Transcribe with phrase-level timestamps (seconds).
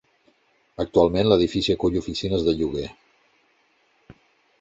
[0.83, 2.87] Actualment, l'edifici acull oficines de lloguer.